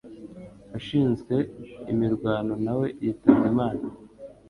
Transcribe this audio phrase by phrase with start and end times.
[0.77, 1.35] Ushinzwe
[1.91, 3.83] imirwano nawe yitabye imana